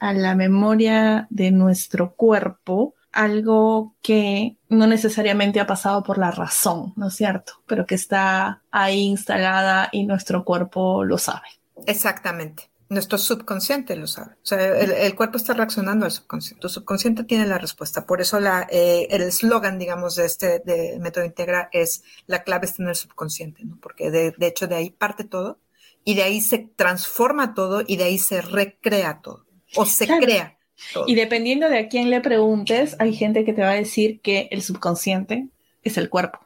[0.00, 6.92] a la memoria de nuestro cuerpo algo que no necesariamente ha pasado por la razón,
[6.96, 7.54] ¿no es cierto?
[7.66, 11.46] Pero que está ahí instalada y nuestro cuerpo lo sabe.
[11.86, 12.70] Exactamente.
[12.88, 14.32] Nuestro subconsciente lo sabe.
[14.32, 16.60] O sea, el, cuerpo está reaccionando al subconsciente.
[16.60, 18.04] Tu subconsciente tiene la respuesta.
[18.04, 20.60] Por eso eh, el eslogan, digamos, de este
[20.98, 23.78] método Integra es la clave está en el subconsciente, ¿no?
[23.80, 25.60] Porque de, hecho de ahí parte todo
[26.04, 30.22] y de ahí se transforma todo y de ahí se recrea todo o se claro.
[30.22, 30.58] crea.
[30.94, 31.04] Todo.
[31.06, 34.48] Y dependiendo de a quién le preguntes, hay gente que te va a decir que
[34.50, 35.48] el subconsciente
[35.82, 36.40] es el cuerpo.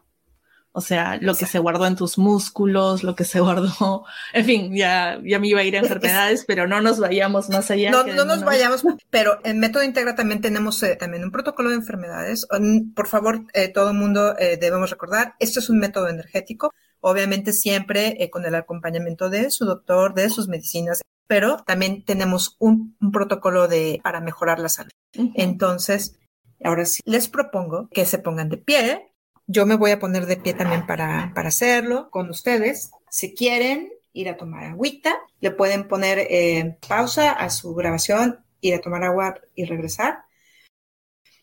[0.77, 4.75] O sea, lo que se guardó en tus músculos, lo que se guardó, en fin,
[4.75, 7.93] ya, ya me iba a ir a enfermedades, pero no nos vayamos más allá.
[7.93, 11.77] No, no nos vayamos, pero en Método Integra también tenemos eh, también un protocolo de
[11.77, 12.49] enfermedades.
[12.97, 17.53] Por favor, eh, todo el mundo eh, debemos recordar, esto es un método energético, obviamente
[17.53, 22.97] siempre eh, con el acompañamiento de su doctor, de sus medicinas, pero también tenemos un,
[23.01, 24.91] un protocolo de, para mejorar la salud.
[25.17, 25.33] Uh -huh.
[25.35, 26.19] Entonces,
[26.65, 29.13] ahora sí, les propongo que se pongan de pie,
[29.47, 32.91] yo me voy a poner de pie también para, para hacerlo con ustedes.
[33.11, 38.75] Si quieren ir a tomar agüita, le pueden poner eh, pausa a su grabación, ir
[38.75, 40.25] a tomar agua y regresar.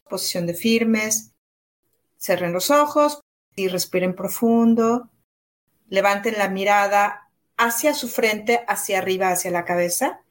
[0.09, 1.33] Posición de firmes.
[2.17, 3.21] Cerren los ojos
[3.55, 5.10] y respiren profundo.
[5.91, 7.27] Levanten la mirada
[7.57, 10.21] hacia su frente, hacia arriba, hacia la cabeza.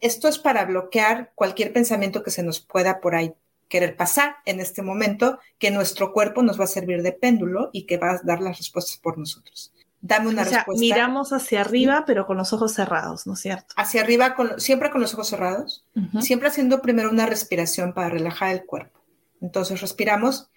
[0.00, 3.34] Esto es para bloquear cualquier pensamiento que se nos pueda por ahí
[3.68, 7.84] querer pasar en este momento, que nuestro cuerpo nos va a servir de péndulo y
[7.84, 9.74] que va a dar las respuestas por nosotros.
[10.00, 10.80] Dame una o sea, respuesta.
[10.80, 13.74] Miramos hacia arriba, pero con los ojos cerrados, ¿no es cierto?
[13.76, 16.22] Hacia arriba, con, siempre con los ojos cerrados, uh -huh.
[16.22, 18.98] siempre haciendo primero una respiración para relajar el cuerpo.
[19.42, 20.50] Entonces respiramos,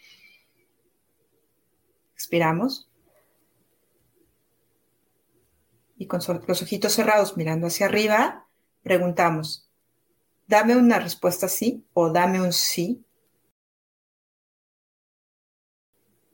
[2.15, 2.89] expiramos.
[6.07, 8.47] Con los ojitos cerrados mirando hacia arriba,
[8.81, 9.69] preguntamos,
[10.47, 13.05] dame una respuesta sí o dame un sí.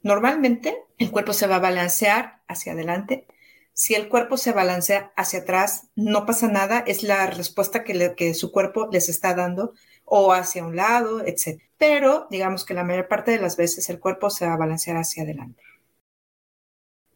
[0.02, 3.28] Normalmente el cuerpo se va a balancear hacia adelante.
[3.74, 8.34] Si el cuerpo se balancea hacia atrás, no pasa nada, es la respuesta que, que
[8.34, 9.74] su cuerpo les está dando
[10.06, 11.62] o hacia un lado, etc.
[11.78, 14.98] Pero digamos que la mayor parte de las veces el cuerpo se va a balancear
[14.98, 15.64] hacia adelante.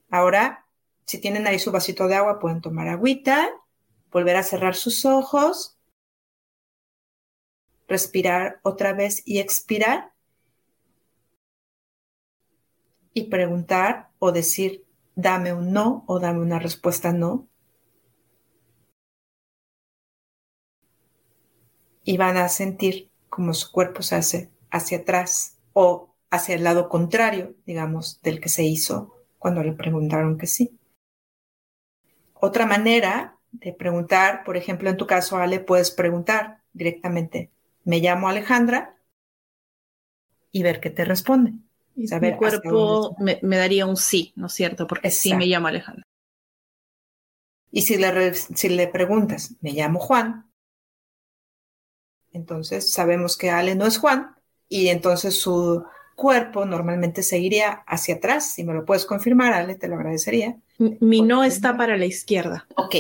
[0.09, 0.62] Ahora,
[1.05, 3.49] si tienen ahí su vasito de agua, pueden tomar agüita,
[4.11, 5.77] volver a cerrar sus ojos
[7.87, 10.13] respirar otra vez y expirar.
[13.13, 14.85] y preguntar o decir,
[15.15, 17.47] dame un no o dame una respuesta no.
[22.03, 26.89] Y van a sentir como su cuerpo se hace hacia atrás o hacia el lado
[26.89, 30.77] contrario, digamos, del que se hizo cuando le preguntaron que sí.
[32.45, 37.51] Otra manera de preguntar, por ejemplo, en tu caso, Ale, puedes preguntar directamente,
[37.85, 38.97] me llamo Alejandra
[40.51, 41.53] y ver qué te responde.
[41.95, 44.87] Y mi cuerpo me, daría un sí, ¿no es cierto?
[44.87, 46.03] Porque sí me llamo Alejandra.
[47.71, 50.51] Y si le, si le preguntas, me llamo Juan,
[52.33, 54.35] entonces sabemos que Ale no es Juan
[54.67, 55.85] y entonces su
[56.17, 58.51] cuerpo normalmente se iría hacia atrás.
[58.51, 60.57] Si me lo puedes confirmar, Ale, te lo agradecería.
[60.77, 62.67] Mi no está para la izquierda.
[62.75, 62.95] Ok.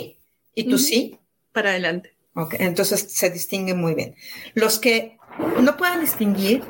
[0.55, 1.17] ¿Y tú sí?
[1.51, 2.13] Para adelante.
[2.35, 4.15] Ok, entonces se distingue muy bien.
[4.55, 5.17] Los que
[5.61, 6.63] no puedan distinguir,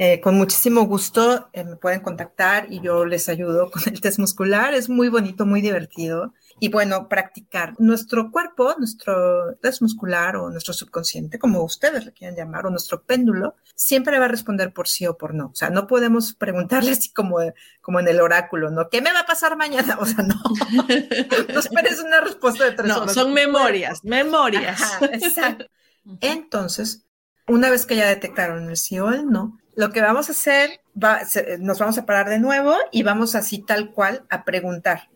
[0.00, 4.20] eh, con muchísimo gusto eh, me pueden contactar y yo les ayudo con el test
[4.20, 4.72] muscular.
[4.72, 6.34] Es muy bonito, muy divertido.
[6.60, 7.74] Y bueno, practicar.
[7.78, 13.02] Nuestro cuerpo, nuestro test muscular o nuestro subconsciente, como ustedes le quieran llamar, o nuestro
[13.02, 15.46] péndulo, siempre va a responder por sí o por no.
[15.46, 17.38] O sea, no podemos preguntarle así como,
[17.80, 18.88] como en el oráculo, ¿no?
[18.90, 19.98] ¿Qué me va a pasar mañana?
[20.00, 20.36] O sea, no.
[21.52, 24.80] no esperes una respuesta de tres no, son memorias, memorias.
[25.00, 25.66] exacto.
[26.20, 27.04] Entonces,
[27.48, 30.80] una vez que ya detectaron el sí o el no, lo que vamos a hacer,
[31.00, 31.20] va,
[31.60, 35.08] nos vamos a parar de nuevo y vamos así tal cual a preguntar.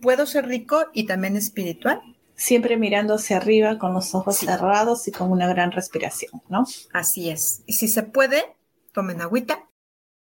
[0.00, 2.00] ¿Puedo ser rico y también espiritual?
[2.34, 6.64] Siempre mirando hacia arriba con los ojos cerrados y con una gran respiración, ¿no?
[6.94, 7.62] Así es.
[7.66, 8.56] Y si se puede,
[8.92, 9.68] tomen agüita,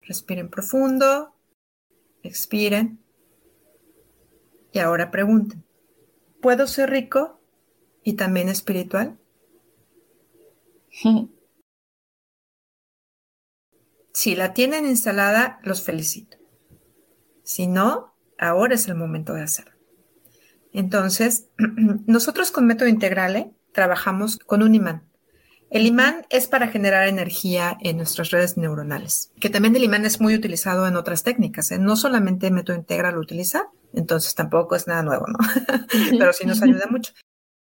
[0.01, 1.33] respiren profundo,
[2.23, 2.99] expiren
[4.73, 5.63] y ahora pregunten.
[6.41, 7.39] ¿Puedo ser rico
[8.03, 9.17] y también espiritual?
[14.13, 16.37] Si la tienen instalada, los felicito.
[17.43, 19.73] Si no, ahora es el momento de hacerlo.
[20.71, 21.47] Entonces,
[22.05, 25.09] nosotros con método integral trabajamos con un imán.
[25.71, 30.21] El imán es para generar energía en nuestras redes neuronales, que también el imán es
[30.21, 31.71] muy utilizado en otras técnicas.
[31.71, 31.79] ¿eh?
[31.79, 35.39] No solamente método integral lo utiliza, entonces tampoco es nada nuevo, ¿no?
[36.19, 37.13] Pero sí nos ayuda mucho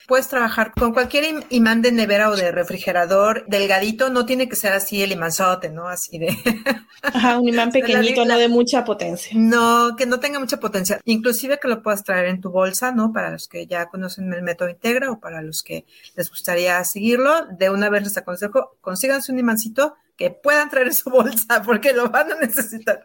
[0.09, 4.73] puedes trabajar con cualquier imán de nevera o de refrigerador delgadito, no tiene que ser
[4.73, 5.87] así el imanzote, ¿no?
[5.87, 6.29] Así de...
[7.03, 9.33] Ajá, un imán pequeñito, no de mucha potencia.
[9.37, 10.99] No, que no tenga mucha potencia.
[11.05, 13.13] Inclusive que lo puedas traer en tu bolsa, ¿no?
[13.13, 15.85] Para los que ya conocen el método Integra o para los que
[16.17, 20.95] les gustaría seguirlo, de una vez les aconsejo, consíganse un imancito que puedan traer en
[20.95, 23.05] su bolsa porque lo van a necesitar.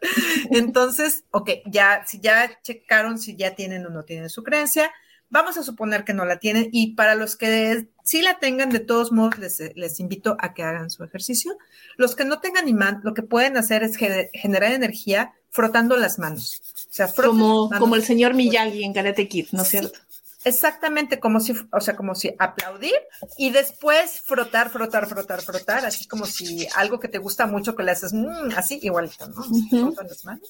[0.51, 4.89] Entonces, ok, ya, si ya checaron si ya tienen o no tienen su creencia,
[5.33, 8.77] Vamos a suponer que no la tienen y para los que sí la tengan, de
[8.77, 11.57] todos modos, les, invito a que hagan su ejercicio.
[11.97, 16.61] Los que no tengan imán, lo que pueden hacer es generar energía frotando las manos.
[16.87, 19.97] O sea, como, como el señor Miyagi en Karate Kid, ¿no es cierto?
[20.45, 22.93] Exactamente, como si, o sea, como si aplaudir
[23.35, 27.81] y después frotar, frotar, frotar, frotar, así como si algo que te gusta mucho que
[27.81, 29.95] le haces mm, así, igualito, ¿no?
[30.03, 30.47] las manos.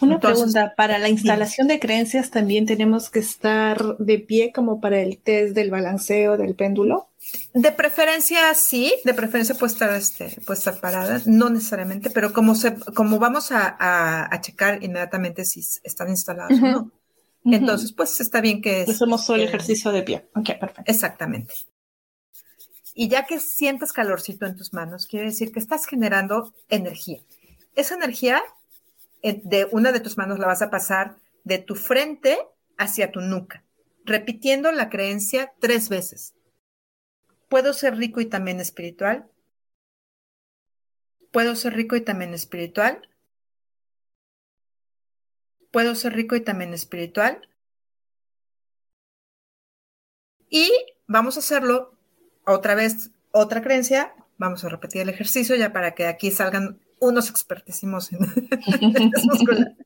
[0.00, 5.00] Una pregunta, para la instalación de creencias también tenemos que estar de pie como para
[5.00, 7.08] el test del balanceo del péndulo.
[7.54, 12.54] De preferencia sí, de preferencia puede estar, este, puede estar parada, no necesariamente, pero como,
[12.54, 16.90] se, como vamos a, checar inmediatamente si están instalados o no,
[17.44, 18.82] entonces pues está bien que...
[18.82, 20.28] Hacemos solo el ejercicio de pie.
[20.34, 20.82] Ok, perfecto.
[20.86, 21.54] Exactamente.
[22.94, 27.20] Y ya que sientes calorcito en tus manos, quiere decir que estás generando energía.
[27.74, 28.42] Esa energía
[29.22, 32.38] de una de tus manos la vas a pasar de tu frente
[32.76, 33.64] hacia tu nuca,
[34.04, 36.34] repitiendo la creencia tres veces.
[37.48, 39.30] ¿Puedo ser rico y también espiritual?
[41.30, 43.08] ¿Puedo ser rico y también espiritual?
[45.70, 47.48] ¿Puedo ser rico y también espiritual?
[50.48, 50.70] Y
[51.06, 51.96] vamos a hacerlo
[52.44, 54.14] otra vez, otra creencia.
[54.36, 58.20] Vamos a repetir el ejercicio ya para que aquí salgan unos expertísimos en,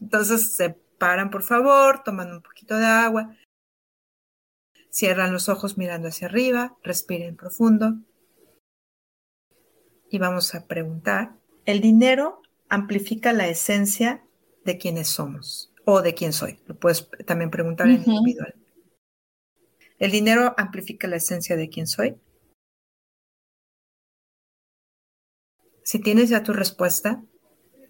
[0.00, 3.36] Entonces se paran, por favor, toman un poquito de agua,
[4.88, 7.96] cierran los ojos mirando hacia arriba, respiren profundo
[10.08, 11.32] y vamos a preguntar,
[11.64, 14.24] ¿el dinero amplifica la esencia
[14.64, 16.60] de quienes somos o de quién soy?
[16.66, 18.54] Lo puedes también preguntar en individual.
[19.98, 22.16] ¿El dinero amplifica la esencia de quién soy?
[25.84, 27.22] Si tienes ya tu respuesta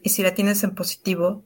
[0.02, 1.44] y si la tienes en positivo,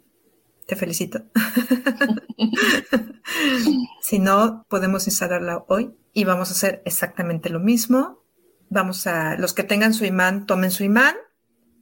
[0.66, 1.22] te felicito.
[4.02, 8.22] si no, podemos instalarla hoy y vamos a hacer exactamente lo mismo.
[8.68, 11.14] Vamos a, los que tengan su imán, tomen su imán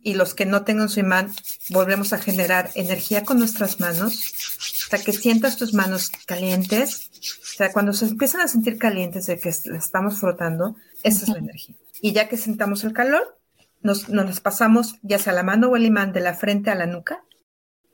[0.03, 1.33] y los que no tengan su imán,
[1.70, 4.34] volvemos a generar energía con nuestras manos
[4.82, 7.11] hasta que sientas tus manos calientes.
[7.43, 11.39] O sea, cuando se empiezan a sentir calientes de que estamos frotando, esa es la
[11.39, 11.76] energía.
[12.03, 13.41] Y ya que sentamos el calor,
[13.85, 16.87] nos, nos pasamos ya sea la mano o el imán de la frente a la
[16.87, 17.24] nuca,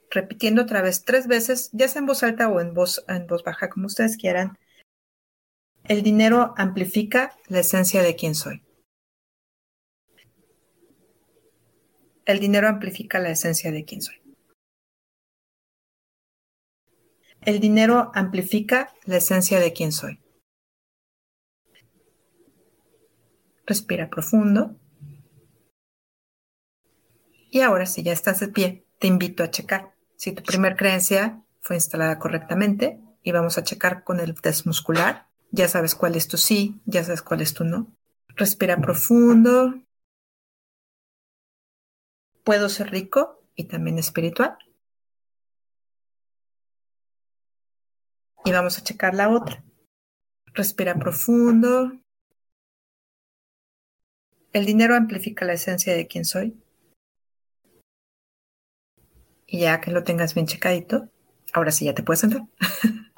[0.08, 3.42] repitiendo otra vez tres veces, ya sea en voz alta o en voz, en voz
[3.44, 4.58] baja, como ustedes quieran.
[5.84, 8.62] El dinero amplifica la esencia de quién soy.
[12.24, 14.16] El dinero amplifica la esencia de quién soy.
[17.40, 20.20] El dinero amplifica la esencia de quién soy.
[23.66, 24.79] Respira profundo.
[27.50, 31.42] Y ahora, si ya estás de pie, te invito a checar si tu primer creencia
[31.60, 35.26] fue instalada correctamente y vamos a checar con el test muscular.
[35.50, 37.88] Ya sabes cuál es tu sí, ya sabes cuál es tu no.
[38.36, 39.74] Respira profundo
[42.44, 44.56] puedo ser rico y también espiritual.
[48.44, 49.62] Y vamos a checar la otra.
[50.46, 51.92] Respira profundo.
[54.52, 56.59] El dinero amplifica la esencia de quién soy.
[59.50, 61.08] Y ya que lo tengas bien checadito,
[61.52, 62.42] ahora sí ya te puedes sentar.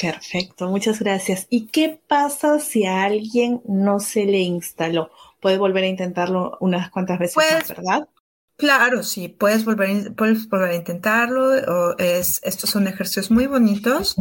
[0.00, 1.46] Perfecto, muchas gracias.
[1.48, 5.10] ¿Y qué pasa si a alguien no se le instaló?
[5.40, 8.08] Puede volver a intentarlo unas cuantas veces pues, ¿verdad?
[8.56, 11.44] Claro, sí, puedes volver, puedes volver a intentarlo.
[11.46, 14.16] O es, estos son ejercicios muy bonitos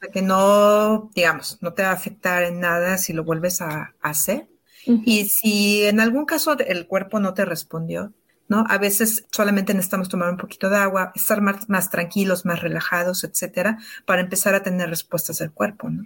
[0.00, 3.94] para que no, digamos, no te va a afectar en nada si lo vuelves a,
[4.00, 4.48] hacer.
[4.84, 8.12] Y si en algún caso el cuerpo no te respondió,
[8.52, 8.64] ¿no?
[8.68, 13.24] A veces solamente necesitamos tomar un poquito de agua, estar más, más tranquilos, más relajados,
[13.24, 16.04] etcétera, para empezar a tener respuestas del cuerpo, ¿no?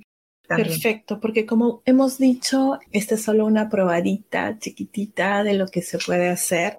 [0.48, 5.98] Perfecto, porque como hemos dicho, esta es solo una probadita chiquitita de lo que se
[5.98, 6.78] puede hacer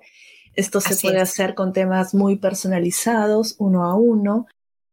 [0.58, 4.48] esto se puede hacer con temas muy personalizados, uno a uno,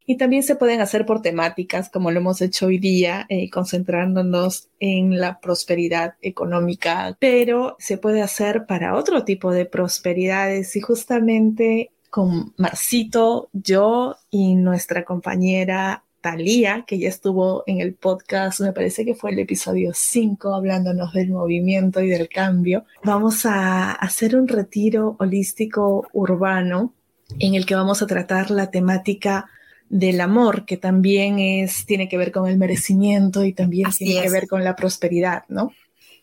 [0.07, 4.69] y también se pueden hacer por temáticas, como lo hemos hecho hoy día, eh, concentrándonos
[4.81, 11.91] en la prosperidad económica, pero se puede hacer para otro tipo de prosperidades y justamente
[12.11, 19.05] con Marcito, yo y nuestra compañera Talía, que ya estuvo en el podcast, me parece
[19.05, 22.87] que fue el episodio 5, hablándonos del movimiento y del cambio.
[23.03, 26.95] Vamos a hacer un retiro holístico urbano
[27.39, 29.51] en el que vamos a tratar la temática
[29.89, 34.31] del amor, que también es, tiene que ver con el merecimiento y también tiene que
[34.31, 35.73] ver con la prosperidad, ¿no?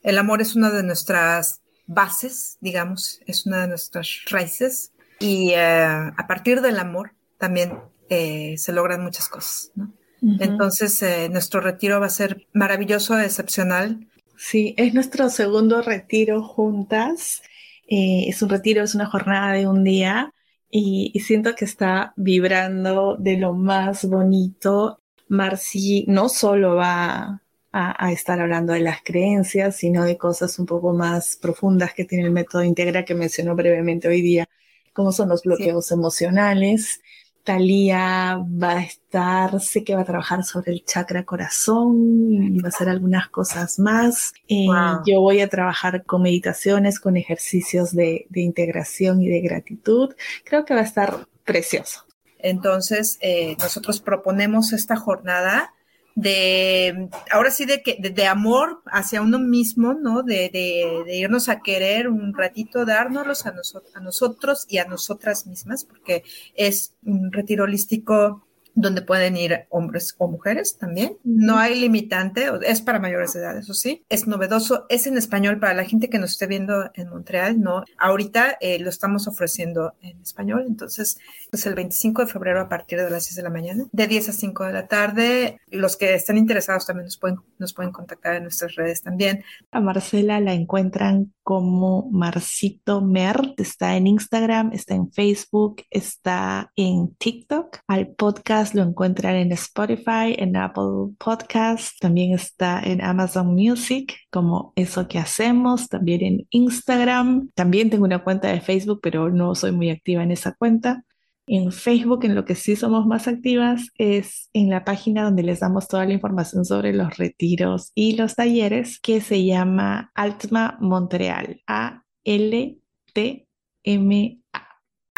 [0.03, 5.61] El amor es una de nuestras bases, digamos, es una de nuestras raíces y eh,
[5.61, 7.73] a partir del amor también
[8.09, 9.93] eh, se logran muchas cosas, ¿no?
[10.39, 14.07] Entonces, eh, nuestro retiro va a ser maravilloso, excepcional.
[14.37, 17.41] Sí, es nuestro segundo retiro juntas.
[17.87, 20.31] Es un retiro, es una jornada de un día
[20.71, 24.99] y, siento que está vibrando de lo más bonito.
[25.27, 27.41] Marci no solo va
[27.71, 32.05] a, a, estar hablando de las creencias, sino de cosas un poco más profundas que
[32.05, 34.49] tiene el método Integra que mencionó brevemente hoy día,
[34.93, 37.01] como son los bloqueos emocionales,
[37.43, 42.67] Talía va a estar, sé que va a trabajar sobre el chakra corazón y va
[42.67, 44.33] a hacer algunas cosas más.
[44.47, 44.67] Eh,
[45.05, 50.13] yo voy a trabajar con meditaciones, con ejercicios de, integración y de gratitud.
[50.43, 52.05] Creo que va a estar precioso.
[52.39, 55.73] Entonces, eh, nosotros proponemos esta jornada
[56.15, 60.23] de, ahora sí, de, que, de, amor hacia uno mismo, ¿no?
[60.23, 65.47] De, de, irnos a querer un ratito, dárnoslos a, nosotros a nosotros y a nosotras
[65.47, 66.23] mismas, porque
[66.55, 71.17] es un retiro holístico donde pueden ir hombres o mujeres también.
[71.23, 74.05] No hay limitante, es para mayores de edad, eso sí.
[74.09, 77.83] Es novedoso, es en español para la gente que nos esté viendo en Montreal, ¿no?
[77.97, 81.17] Ahorita eh, lo estamos ofreciendo en español, entonces
[81.51, 84.29] es el 25 de febrero a partir de las 6 de la mañana, de 10
[84.29, 85.59] a 5 de la tarde.
[85.67, 89.43] Los que estén interesados también nos pueden, nos pueden contactar en nuestras redes también.
[89.71, 97.15] A Marcela la encuentran como Marcito Mert, está en Instagram, está en Facebook, está en
[97.15, 97.79] TikTok.
[97.87, 104.73] Al podcast lo encuentran en Spotify, en Apple Podcast, también está en Amazon Music, como
[104.75, 107.49] eso que hacemos, también en Instagram.
[107.55, 111.03] También tengo una cuenta de Facebook, pero no soy muy activa en esa cuenta.
[111.47, 115.59] En Facebook, en lo que sí somos más activas, es en la página donde les
[115.59, 121.61] damos toda la información sobre los retiros y los talleres, que se llama Altma Montreal,
[121.67, 122.81] A-L-T-M-A.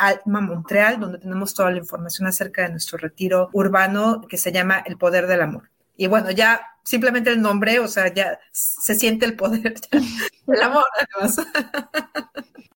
[0.08, 4.84] Altma Montreal, donde tenemos toda la información acerca de nuestro retiro urbano que se llama
[4.86, 5.70] El Poder del Amor.
[5.96, 9.76] Y bueno, ya simplemente el nombre, o sea, ya se siente el poder
[10.48, 11.38] del amor, además.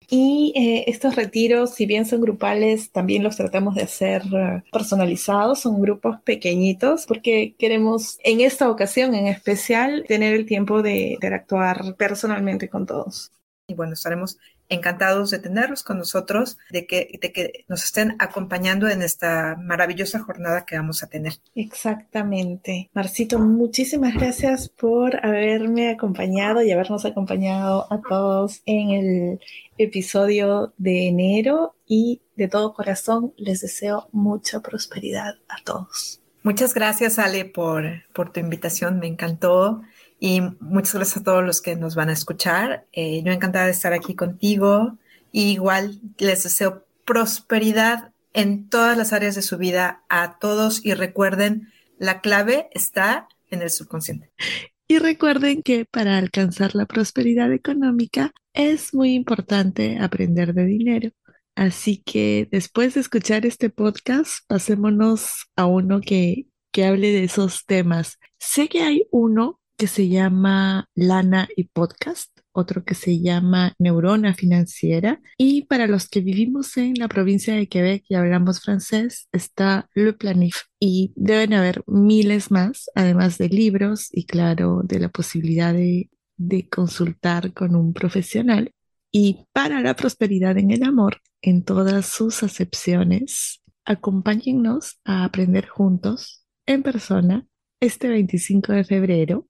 [0.09, 5.59] Y eh, estos retiros, si bien son grupales, también los tratamos de hacer eh, personalizados,
[5.59, 11.95] son grupos pequeñitos, porque queremos en esta ocasión en especial tener el tiempo de interactuar
[11.97, 13.33] personalmente con todos.
[13.67, 14.37] Y bueno, estaremos
[14.69, 20.19] encantados de tenerlos con nosotros, de que, de que nos estén acompañando en esta maravillosa
[20.19, 21.33] jornada que vamos a tener.
[21.55, 22.89] Exactamente.
[22.93, 29.39] Marcito, muchísimas gracias por haberme acompañado y habernos acompañado a todos en el
[29.77, 36.21] episodio de enero y de todo corazón les deseo mucha prosperidad a todos.
[36.43, 38.99] Muchas gracias, Ale, por, por tu invitación.
[38.99, 39.81] Me encantó.
[40.19, 42.85] Y muchas gracias a todos los que nos van a escuchar.
[42.91, 44.97] Eh, yo encantada de estar aquí contigo.
[45.31, 51.69] Igual les deseo prosperidad en todas las áreas de su vida a todos y recuerden,
[51.97, 54.31] la clave está en el subconsciente.
[54.87, 61.09] Y recuerden que para alcanzar la prosperidad económica es muy importante aprender de dinero.
[61.55, 67.65] Así que después de escuchar este podcast, pasémonos a uno que, que hable de esos
[67.65, 68.19] temas.
[68.37, 74.33] Sé que hay uno que se llama Lana y Podcast, otro que se llama Neurona
[74.33, 75.21] Financiera.
[75.37, 80.13] Y para los que vivimos en la provincia de Quebec y hablamos francés, está Le
[80.13, 80.55] Planif.
[80.79, 86.67] Y deben haber miles más, además de libros y claro, de la posibilidad de, de
[86.67, 88.71] consultar con un profesional.
[89.11, 96.45] Y para la prosperidad en el amor, en todas sus acepciones, acompáñennos a aprender juntos
[96.65, 97.45] en persona
[97.79, 99.47] este 25 de febrero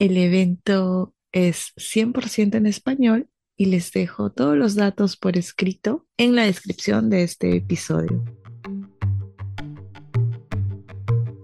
[0.00, 6.34] el evento es 100% en español y les dejo todos los datos por escrito en
[6.34, 8.24] la descripción de este episodio.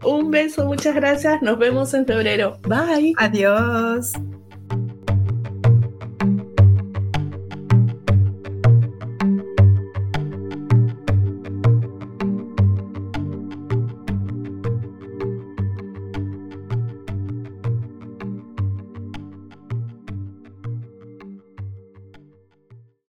[0.03, 1.43] Un beso, muchas gracias.
[1.43, 2.59] Nos vemos en febrero.
[2.63, 3.13] Bye.
[3.19, 4.13] Adiós.